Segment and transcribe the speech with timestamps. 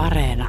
[0.00, 0.48] Areena.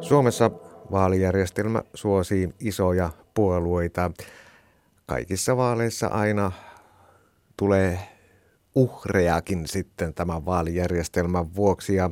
[0.00, 0.50] Suomessa
[0.90, 4.10] vaalijärjestelmä suosii isoja puolueita.
[5.06, 6.52] Kaikissa vaaleissa aina
[7.56, 7.98] tulee
[8.74, 11.94] uhrejakin sitten tämän vaalijärjestelmän vuoksi.
[11.94, 12.10] Ja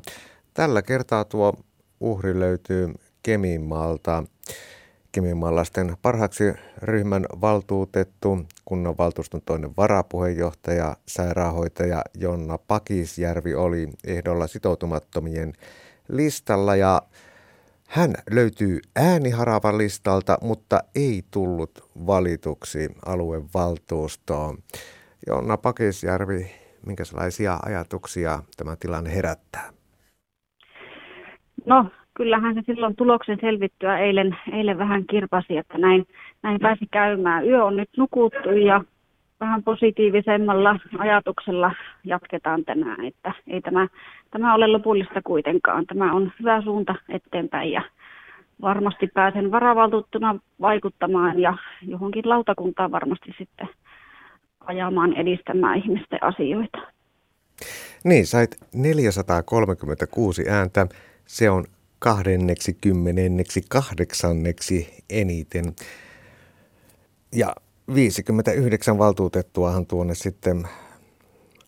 [0.55, 1.55] tällä kertaa tuo
[2.01, 4.25] uhri löytyy Kemiinmaalta.
[5.15, 6.45] Kemiinmaalaisten parhaaksi
[6.83, 15.53] ryhmän valtuutettu, kunnanvaltuuston toinen varapuheenjohtaja, sairaanhoitaja Jonna Pakisjärvi oli ehdolla sitoutumattomien
[16.09, 17.03] listalla ja
[17.89, 24.59] hän löytyy ääniharavan listalta, mutta ei tullut valituksi aluevaltuustoon.
[25.27, 26.51] Jonna Pakisjärvi,
[26.87, 29.73] minkälaisia ajatuksia tämä tilanne herättää?
[31.67, 36.07] No, kyllähän se silloin tuloksen selvittyä eilen, eilen vähän kirpasi, että näin,
[36.43, 37.49] näin pääsi käymään.
[37.49, 38.85] Yö on nyt nukuttu ja
[39.41, 43.89] vähän positiivisemmalla ajatuksella jatketaan tänään, että ei tämä,
[44.31, 45.87] tämä ole lopullista kuitenkaan.
[45.87, 47.83] Tämä on hyvä suunta eteenpäin ja
[48.63, 53.69] varmasti pääsen varavaltuuttuna vaikuttamaan ja johonkin lautakuntaan varmasti sitten
[54.61, 56.79] ajamaan edistämään ihmisten asioita.
[58.05, 60.87] Niin, sait 436 ääntä.
[61.27, 61.65] Se on
[61.99, 65.77] kahdenneksi kymmenenneksi kahdeksanneksi eniten.
[67.33, 67.55] Ja
[67.95, 70.69] 59 valtuutettuahan tuonne sitten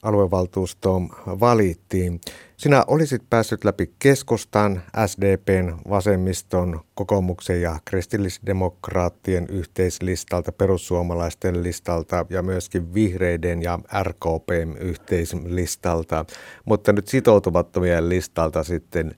[0.03, 2.21] aluevaltuustoon valittiin.
[2.57, 12.95] Sinä olisit päässyt läpi keskustan, SDPn, vasemmiston, kokoomuksen ja kristillisdemokraattien yhteislistalta, perussuomalaisten listalta ja myöskin
[12.95, 16.25] vihreiden ja RKPn yhteislistalta,
[16.65, 19.15] mutta nyt sitoutumattomien listalta sitten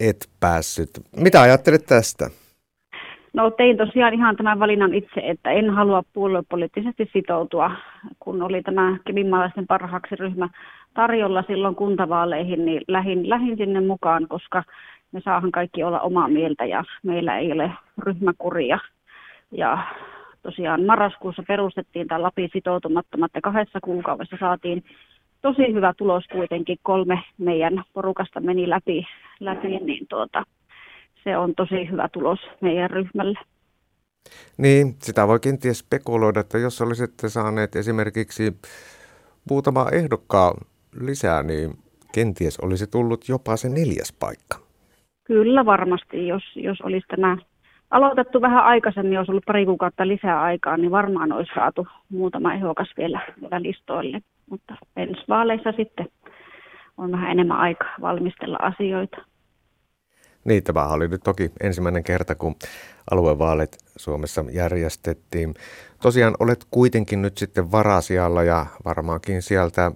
[0.00, 0.90] et päässyt.
[1.16, 2.30] Mitä ajattelet tästä?
[3.34, 7.70] No tein tosiaan ihan tämän valinnan itse, että en halua puoluepoliittisesti sitoutua.
[8.18, 10.48] Kun oli tämä kemimaalaisten parhaaksi ryhmä
[10.94, 14.62] tarjolla silloin kuntavaaleihin, niin lähin, lähin sinne mukaan, koska
[15.12, 18.78] me saahan kaikki olla omaa mieltä ja meillä ei ole ryhmäkuria.
[19.52, 19.78] Ja
[20.42, 24.84] tosiaan marraskuussa perustettiin tämä Lapin sitoutumattomat ja kahdessa kuukaudessa saatiin
[25.42, 26.78] tosi hyvä tulos kuitenkin.
[26.82, 29.06] Kolme meidän porukasta meni läpi,
[29.40, 30.44] läpi niin tuota,
[31.24, 33.38] se on tosi hyvä tulos meidän ryhmälle.
[34.58, 38.52] Niin, sitä voi kenties spekuloida, että jos olisitte saaneet esimerkiksi
[39.50, 40.54] muutama ehdokkaa
[41.00, 41.70] lisää, niin
[42.14, 44.58] kenties olisi tullut jopa se neljäs paikka.
[45.24, 47.36] Kyllä varmasti, jos, jos olisi tämä
[47.90, 52.88] aloitettu vähän aikaisemmin, jos ollut pari kuukautta lisää aikaa, niin varmaan olisi saatu muutama ehdokas
[52.96, 54.20] vielä, vielä listoille.
[54.50, 56.08] Mutta ensi vaaleissa sitten
[56.98, 59.16] on vähän enemmän aikaa valmistella asioita.
[60.44, 62.54] Niin, tämä oli nyt toki ensimmäinen kerta, kun
[63.10, 65.54] aluevaalit Suomessa järjestettiin.
[66.02, 69.92] Tosiaan olet kuitenkin nyt sitten varasialla ja varmaankin sieltä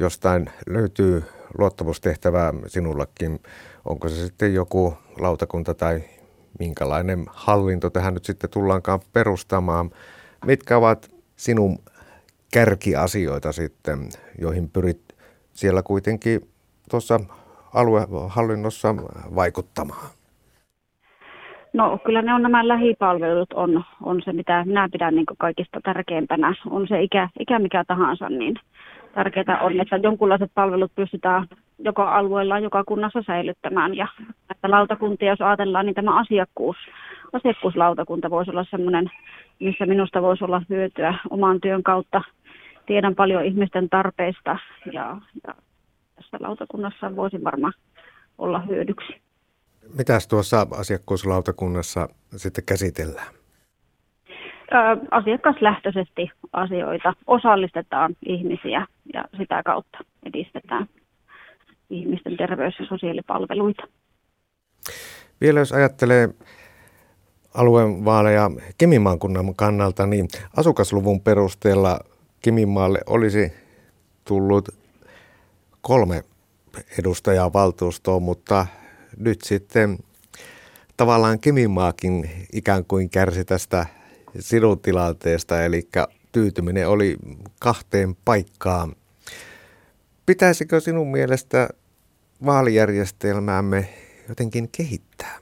[0.00, 1.24] jostain löytyy
[1.58, 3.40] luottamustehtävää sinullakin.
[3.84, 6.00] Onko se sitten joku lautakunta tai
[6.58, 9.90] minkälainen hallinto tähän nyt sitten tullaankaan perustamaan?
[10.46, 11.78] Mitkä ovat sinun
[12.52, 13.98] kärkiasioita sitten,
[14.40, 15.00] joihin pyrit
[15.52, 16.40] siellä kuitenkin
[16.90, 17.20] tuossa
[17.74, 18.94] aluehallinnossa
[19.34, 20.06] vaikuttamaan?
[21.72, 26.54] No kyllä ne on nämä lähipalvelut on, on se, mitä minä pidän niin kaikista tärkeimpänä.
[26.70, 28.54] On se ikä, ikä mikä tahansa, niin
[29.18, 31.46] tärkeää on, että jonkunlaiset palvelut pystytään
[31.78, 33.96] joka alueella, joka kunnassa säilyttämään.
[33.96, 34.08] Ja
[34.50, 36.76] että lautakuntia, jos ajatellaan, niin tämä asiakkuus,
[37.32, 39.10] asiakkuuslautakunta voisi olla sellainen,
[39.60, 42.22] missä minusta voisi olla hyötyä oman työn kautta.
[42.86, 44.58] Tiedän paljon ihmisten tarpeista
[44.92, 45.54] ja, ja
[46.14, 47.72] tässä lautakunnassa voisi varmaan
[48.38, 49.12] olla hyödyksi.
[49.98, 53.37] Mitäs tuossa asiakkuuslautakunnassa sitten käsitellään?
[55.10, 60.86] Asiakaslähtöisesti asioita, osallistetaan ihmisiä ja sitä kautta edistetään
[61.90, 63.82] ihmisten terveys- ja sosiaalipalveluita.
[65.40, 66.28] Vielä jos ajattelee
[67.54, 72.00] alueen vaaleja Kemimaan kunnan kannalta, niin asukasluvun perusteella
[72.42, 73.52] Kemimaalle olisi
[74.24, 74.68] tullut
[75.80, 76.22] kolme
[76.98, 78.66] edustajaa valtuustoon, mutta
[79.16, 79.98] nyt sitten
[80.96, 83.86] tavallaan Kemimaakin ikään kuin kärsi tästä
[84.38, 85.82] sinun tilanteesta, eli
[86.32, 87.16] tyytyminen oli
[87.60, 88.92] kahteen paikkaan.
[90.26, 91.68] Pitäisikö sinun mielestä
[92.46, 93.88] vaalijärjestelmäämme
[94.28, 95.38] jotenkin kehittää?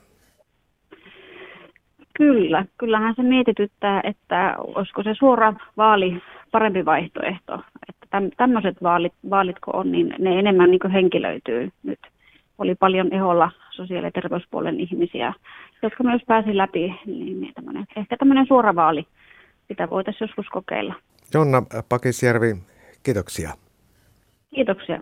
[2.17, 7.61] Kyllä, kyllähän se mietityttää, että olisiko se suora vaali parempi vaihtoehto.
[7.89, 11.99] Että tämmöiset vaalit, vaalitko on, niin ne enemmän niin henkilöityy nyt.
[12.57, 15.33] Oli paljon eholla sosiaali- ja terveyspuolen ihmisiä,
[15.81, 19.07] jotka myös pääsi läpi, niin, niin tämmönen, ehkä tämmöinen suora vaali,
[19.67, 20.95] sitä voitaisiin joskus kokeilla.
[21.33, 22.55] Jonna Pakisjärvi,
[23.03, 23.53] kiitoksia.
[24.55, 25.01] Kiitoksia.